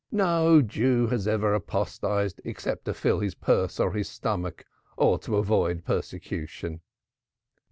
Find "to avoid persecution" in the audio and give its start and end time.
5.19-6.81